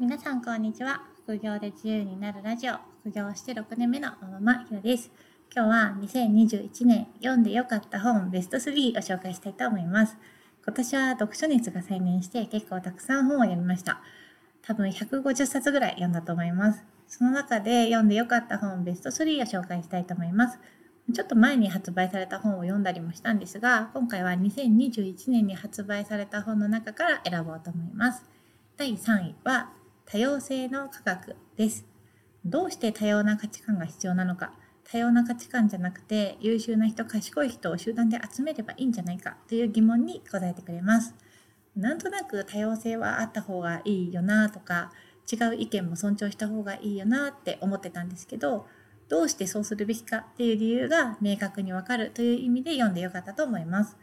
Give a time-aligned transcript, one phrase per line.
[0.00, 1.02] 皆さんこんにちは。
[1.24, 2.74] 副業で自由になるラジオ。
[3.00, 5.10] 副業して6年目のママひろです。
[5.52, 10.16] 今日は2021年読んでよかった本ベスト3を紹介したいと思います。
[10.64, 14.00] 今年は読書熱が再燃して結構たくさん本を読みました。
[14.62, 16.84] 多分150冊ぐらい読んだと思います。
[17.08, 20.60] その中で読んでよかった本ベスト3を紹介したいと思います。
[21.12, 28.24] ちょっと前に発売された本を読んだりもしたんですが、今回は2021年に発売された本の中から選ぼうと思います。
[28.76, 29.72] 第3位は、
[30.10, 31.84] 多様性の科学です。
[32.42, 34.54] どうして多様な価値観が必要なのか、
[34.90, 41.14] 多様な価値観じゃなくて、優秀な人、賢い人を集団で集めればいいんじゃないかという疑問に答えてくれます。
[41.76, 44.92] なんとなく多様性はあった方がいいよなとか、
[45.30, 48.66] 違う意見も尊重した方がいいよなって思ってたんですけど、
[49.10, 53.98] どうしてそうするべきかっていう理由が明確にわかるという意味で読んでよかったと思います。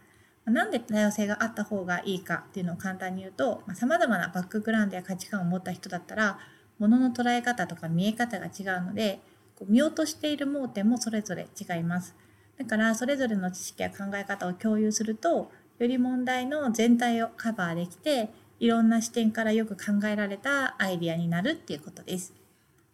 [0.46, 6.40] なんで多様性があった方がいいかっていうのを簡単に言うと、さまざ、まなバックグラウンドや価値観を持った人だったら、
[6.78, 9.20] 物の捉え方とか見え方が違うので、
[9.56, 12.16] こう見落としている盲点もそれぞれ違います。
[12.60, 22.34] だから、それぞれの知識や考え方を共有すると、より問題の全体をカバーできて、いろんな視点からよく考えられたアイディアになるっていうことです。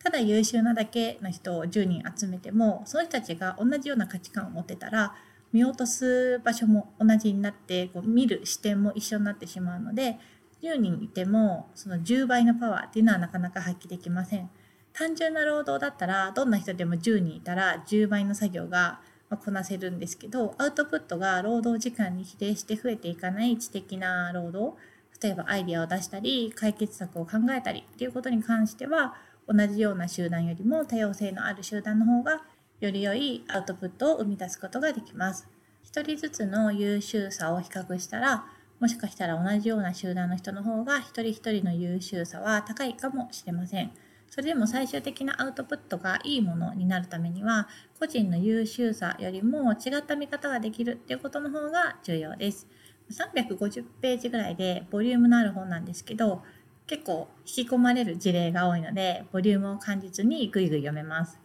[0.03, 5.14] ただ優秀なだけの人を10人集めてもその人たちが同じような価値観を持ってたら
[5.53, 10.17] 見落とす場所も同じになってこう見る視点も一緒になってしまうので
[10.61, 14.49] 10人いてもその10倍のパワーっていうのはなかなか発揮できません。
[14.94, 18.99] 単純な労働だったらどんな人でも10人いたら10倍の作業が
[19.38, 24.77] こなせるんですけどアウトプットが労働時間に比例して増えていかない知的な労働
[25.22, 29.16] 例えばアイデアを出したり解決策を考えたりっていうことに関しては
[29.47, 32.41] 同じような集団よりも多様性のある集団の方が
[32.82, 35.48] より良いアウトプットを生み出すことができます。
[35.84, 38.46] 一人ずつの優秀さを比較したら、
[38.80, 43.92] もしかしたら同じような集団の人の方が一人一人の優秀さは高いかもしれません。
[44.32, 47.68] それでも最終的なアウトプットがいいものになるためには、
[48.00, 52.66] 個人の優秀さよりも違った見方ができるっていうことの方が重要です。
[53.12, 56.41] 350ページぐらいでボリュームのある本なんですけど、
[56.88, 61.40] 結構引き込まれる事例が多いので、ボリュームを感じずにぐいぐい読めます。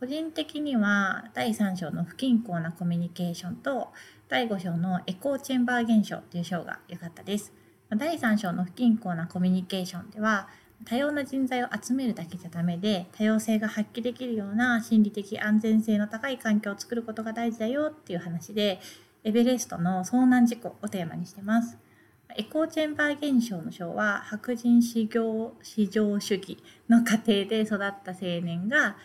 [0.00, 3.92] 個人的には第3章の不均衡なコミュニケーションと
[4.28, 7.52] 第5章のエコーチェンバー現象という章が良かったです。
[7.90, 10.48] 第3章の不均衡なコミュニケーションでは
[10.84, 18.80] 多様な人材を集めるだけじゃダメで多様性が発揮できるような心理的安全性の高い環境を作ることが大事だよっていう話で
[19.22, 21.78] エベレストの遭難事故をテーマにしてます。
[22.36, 28.96] エコーチェンバー現象の章は白人至上至上主義の過程で育った青年が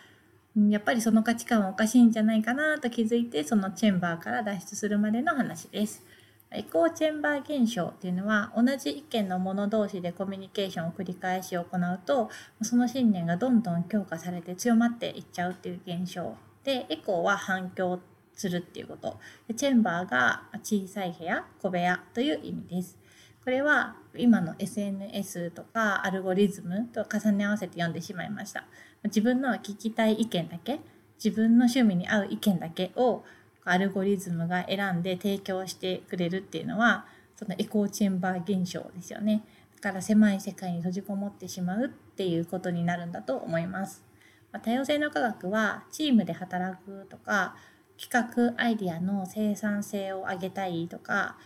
[0.56, 6.04] やっぱりその価値観はおかしいんじゃないかなと気づいてそのチェンバーから脱出するまでの話です。
[6.52, 12.28] エコーチェンバー現象っていうのは同じ意見の者同士でコミュニケーションを繰り返し行うと
[12.62, 16.34] その信念がどんどん強化されて強まっていっちゃうっていう現象
[16.64, 18.00] でエコーは反響
[18.34, 19.16] するっていうこと
[19.46, 22.98] でチェンバーが小さい部屋小部屋という意味です。
[23.44, 28.64] これは今の SNS とかアルゴリズムと重ね合わせて読んでしまいました。
[29.04, 30.80] 自分の聞きたい意見だけ、
[31.22, 33.24] 自分の趣味に合う意見だけを
[33.64, 37.06] アルゴリズムが選んで提供してくれるっていうのは、
[37.36, 39.42] そのエコーチェンバー現象ですよね。
[39.80, 44.04] だから狭い世界に閉じこもってしまうっていうことになるんだと思います。
[44.52, 47.56] ま多様性の科学はチームで働くとか、
[47.98, 51.38] 企画アイデアの生産性を上げたいとか、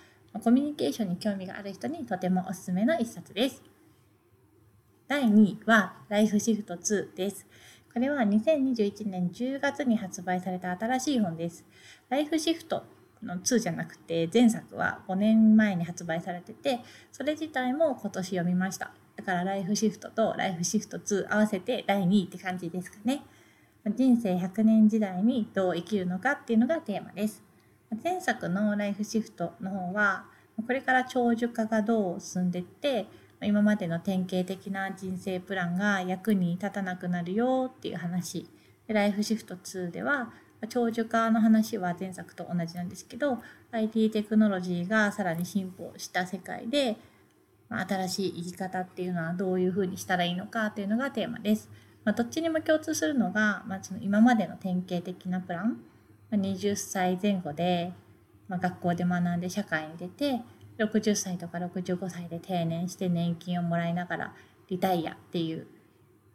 [0.42, 3.73] コミュニケーションに興味がある人にとてもおすすめの一冊です。
[5.06, 7.46] 第2位はライフシフト2です。
[7.92, 11.64] これは2021年10月に発売された新しい本です。
[12.08, 12.84] ライフシフト
[13.24, 23.22] の2じゃなくて前作は5年前に発売されててそれ自体も今年読みましただからライフシフトとライフシフト2合わせて第2位って感じですかね
[23.96, 27.42] 人生100年時代にどう生きるのかっていうのがテーマです
[28.02, 30.24] 前作のライフシフトの方は
[30.66, 33.06] これから長寿化がどう進んでって
[33.44, 38.48] 今までの典型的な人生プランが役に立たなくなるよっていう話
[38.88, 40.32] ライフシフト2では
[40.68, 43.38] 長寿化の話は前作と同じなんですけど
[43.72, 46.96] IT テクノロジーがさらに進歩した世界で
[47.68, 51.68] 新しい生き方っていうのはどういうふうにしたらいいのかっていうのがテーマです。
[52.04, 55.80] まあ、どっちにも共通するのが、まあ、その今までの典型的なプラン
[56.30, 57.92] 20歳前後で、
[58.46, 60.42] まあ、学校で学んで社会に出て
[60.78, 64.34] 60歳とか65歳で定年して年金をもらいながら
[64.68, 65.66] リタイアっていう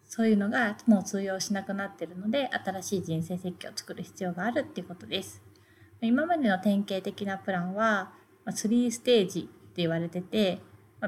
[0.05, 5.41] そういうのがもう通用しなくなってるので新しい人生設計を作る必要があるっていうことです。
[6.01, 8.11] 今までの典型的なプランは
[8.47, 9.49] 3ステージって
[9.81, 10.59] 言われてて、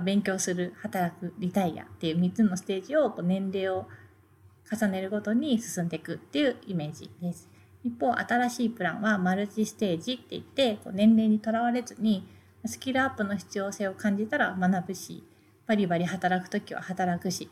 [0.04, 3.88] 勉強する、働く、リタイアっていう3つのステージを年齢を
[4.72, 7.50] 重ねるごとに進んでいくっていうイメージです。
[7.84, 12.27] 一方、新しいプランはマルチステージって言って、年齢にとらわれずに、
[12.66, 15.24] スキルアップの必要性を感じたら学ぶし、
[15.68, 17.50] バリバリ働くときは働くし、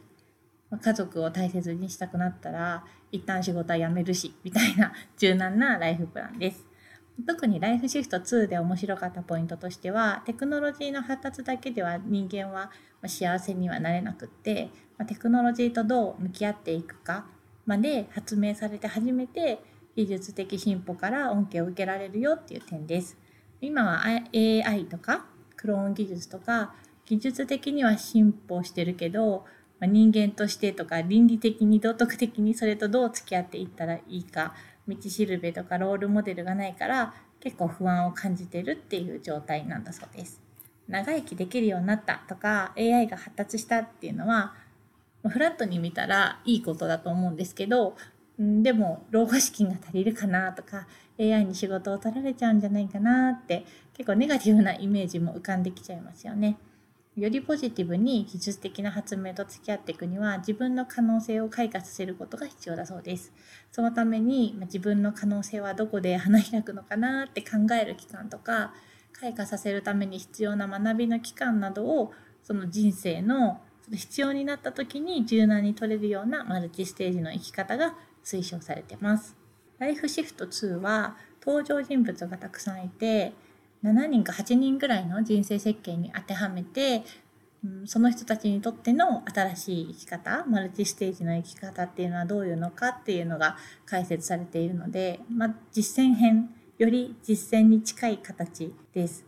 [0.81, 6.65] 家族を大切にしたくなったら、一旦仕事は辞めるし、みたいな柔軟なライフプランです。
[7.27, 12.71] 特にライフシフト2で面白かったポイントとしては、テクノロジーの発達だけでは人間は
[13.05, 14.69] 幸せにはなれなくって、
[15.07, 17.25] テクノロジーとどう向き合っていくか
[17.65, 19.59] まで発明されて初めて
[19.95, 23.17] 技術的進歩から恩恵を受けられるよっていう点です。
[23.61, 25.25] 今は AI とか
[25.55, 26.73] クローン技術とか
[27.05, 29.45] 技術的には進歩してるけど、
[29.79, 34.53] まあ、人間としてとか倫理的に道徳的にそれとどう付き合っていったらいいか
[34.87, 40.41] 道しるべとかロールモデルがないから結構不安を感じてるっていう状態なんだそうです。
[40.87, 44.55] 長生きできるようになったとか AI が発達したっていうのは
[45.27, 47.95] フラットに見たらいいことだと思うんですけど
[48.39, 50.87] でも老後資金が足りるかなとか
[51.19, 56.57] AI に仕事を取られちゃうんじゃないかなって結構ネガティブなイメージも浮かんできちゃいますよね。
[57.17, 63.33] よりポジティブに技術的な発明と付き合っていくには自分の可能性を開花させることが必要だそうです。
[63.73, 68.73] そのために自分の可能性はどこで花開くのかなって考える期間とか
[69.11, 73.59] 開花させるために必要な学びの期間などをその人生の
[73.91, 79.35] 必要になった時に柔軟に取れるようなマルチステージの生き方が推奨されてます。
[79.79, 83.33] ライフシフト2は登場人物がたくさんいて
[83.83, 87.03] 7人か8人ぐらいの人生設計に当てはめて、
[87.63, 99.25] うん、その人たちにとっての新しい生き方マルチステージの生き方っていうのはどういうのかっていうのが解説されているので、まあ、実践編より実践に近い形です。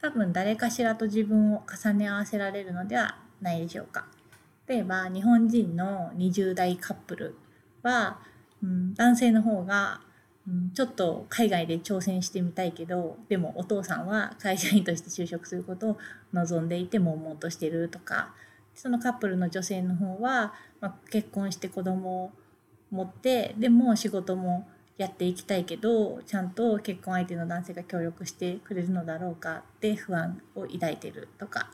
[0.00, 4.06] 多分誰かしらと自分を重ね合わせられるのではないでしょうか。
[4.66, 7.34] 例えば日本人の20代カップル
[7.82, 8.18] は、
[8.62, 10.00] うん、男性の方が、
[10.48, 15.98] うん、ちょっと海外で挑戦してみたいけどでもお父さんは会社員として就職することを
[16.32, 18.34] 望んでいて悶々としてるとか
[18.74, 22.30] そのカップルの女性の方は、まあ、結婚して子供を
[22.90, 24.66] 持ってでも仕事も
[24.98, 31.70] やっていきたいけどちゃんと結婚相手の男性が協力してくれるのだろうかって不安を抱いてるとか。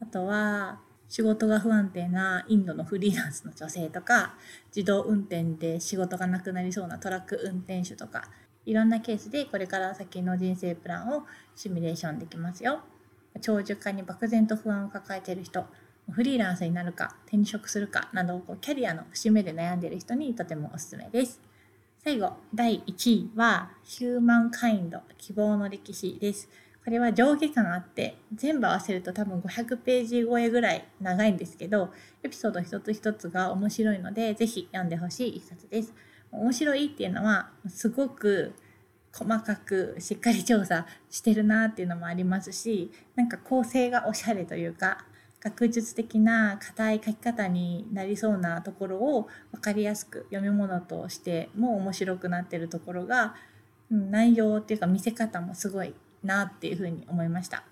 [0.00, 4.34] あとは仕事が不安定なインドのフリーランスの女性とか
[4.74, 8.28] 自動運転で仕事がなくなりそうなトラック運転手とか
[8.64, 11.22] いろんなケースでこれから先の人生プランを
[11.54, 12.80] シミュレーションできますよ。
[13.40, 15.66] 長寿化に漠然と不安を抱えている人
[16.10, 21.40] フリーランスになるか転職するかなどキャリアの節目で悩んでいる人にとてもおすすめです。
[22.02, 26.48] 最後第1位はヒューマンカインド希望の歴史です。
[26.86, 31.92] これは上下感あって全部合わせると多分500ページ超えぐらい長いんですけど
[32.22, 35.92] エピソード一つ一つが面白いのでぜひ読んでほしい一冊です。
[36.30, 38.54] 面白いっていうのはすごく
[39.12, 45.06] 細かくしっかり調査してるなっていうのもありますしなんか構成がおしゃれというか
[45.40, 53.34] 学術的な硬い書き方になりそうなところを分かりやすく読み物としても面白くなってるところが
[53.90, 55.92] 内容っていうか見せ方もすごい
[56.22, 57.64] なっていうふうに思いました。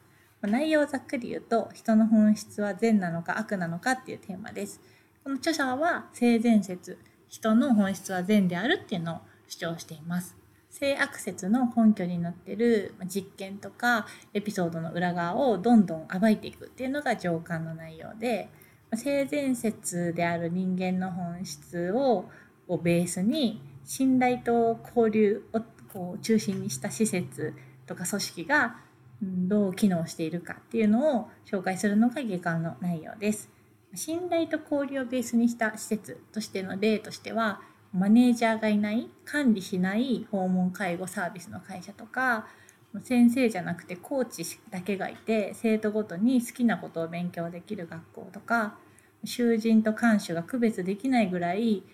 [0.43, 4.81] 内容をざっくり言うと人の本質は善なのか悪なのかっていうテーマです。
[5.23, 6.99] この著者は性善説
[7.29, 10.37] 人の本質は善であるっていうのを主張しています。
[10.71, 18.49] 性悪説の根拠になっている実験とかエピソードの裏側をどんどん暴いていくっていうのが上巻の内容で
[18.93, 22.29] 性善説である人間の本質を
[22.67, 25.61] をベースに信頼と交流を
[25.93, 27.55] こう中心にした施設
[27.87, 28.77] とか組織が
[29.23, 33.51] どう機能しているかっていうのを紹介するのが下巻の内容です。
[33.95, 37.61] 信頼と交流をベースにした施設としての例としては
[37.93, 42.49] マネージャーがいない管理しない訪問介護サービスの会社とか
[43.03, 48.77] 先生じゃなくてコーチだけがいて生徒ごとに好きなことを勉強できる学校とか
[49.25, 51.85] 囚人と看守が区別できないぐらい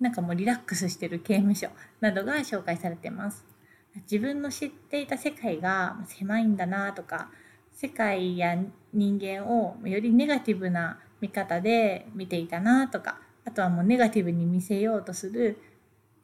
[0.00, 1.68] なんかもうリラックスしてる刑務所
[2.00, 3.49] などが紹介されてます。
[3.96, 7.30] 自分の知っていた世界が狭いんだなとか
[7.72, 8.56] 世界や
[8.92, 15.58] 人間をよりネガティブな見方で見ていたなとかあとはもうネガティブに見せようとする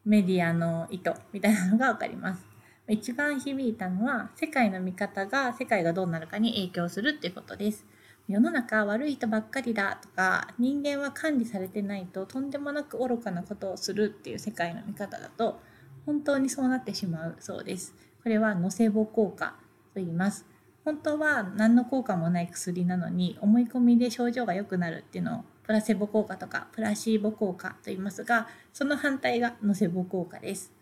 [0.04, 2.46] メディアの意図みたいなのが分かります。
[2.88, 7.84] 一番響いたのは世界の見方が世界がどうなるかに影響するっていうことです。
[8.28, 15.60] 世の中悪い人ばっかりだとか人間は管理されてないととんでもなく愚かなことをするっていう世界の見方だと
[16.06, 17.94] 本当にそうなってしまうそうです。
[18.22, 19.56] これはノセボ効果
[19.92, 20.46] と言います。
[20.86, 30.72] 本当は何の効果もない薬なのに思い込みで症状が良くなるっていうのをプラセボ効果とかプラシーボ効果と言いますがその反対がノセボ効果です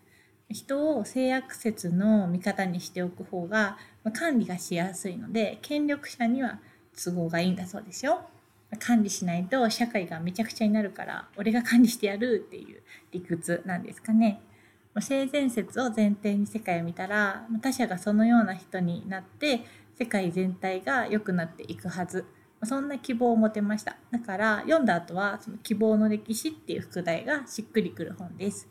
[0.51, 3.79] 人を性悪説の味方にしておく方が
[4.13, 6.59] 管理がしやすいので権力者には
[7.03, 8.21] 都合がいいんだそうですよ
[8.79, 14.43] 管理しないと社会がめちゃくちゃになるから俺が管理してやるっていう理屈なんですかね
[15.01, 19.65] 性善説を前提に世界を見たら他者がそのような人になって
[19.99, 22.25] 世界全体が良くなっていくはず。
[22.63, 23.97] そんな希望を持てました。
[24.11, 28.69] だから読んだ後はその希望の歴史っていう副題がしっくりくる本です。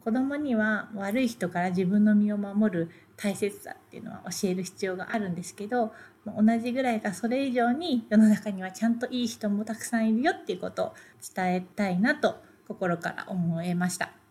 [0.00, 5.92] 子供には悪い人から自分の身を守る大切さっていうのは教える必要があるんですけど
[6.24, 10.94] 同じぐらいかそれ以上に世の中にはちゃんといい人もたくさんいるよっていうことを
[11.34, 12.36] 伝えたいなと
[12.68, 14.21] 心から思いました。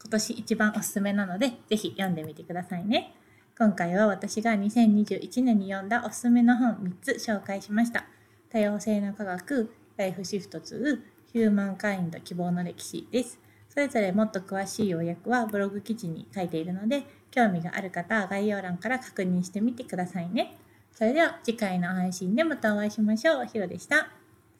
[0.00, 3.14] 今年一番おすすめなので是非読んでみてくださいね
[3.58, 8.04] 今回は私が2021年に読んだおすすめの本3つ紹介しました
[8.50, 11.00] 多様性の科学ライフシフト2
[11.32, 13.38] ヒューマンカインド希望の歴史です
[13.68, 20.56] それぞれもっと詳しい要約はブログ記事に書いているので興味がある方は概要欄から確認してみてくださいね。
[20.92, 23.46] それでは次回の配信でまたお会いしましょう。
[23.46, 24.08] ひろでした。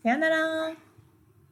[0.02, 0.89] さようなら。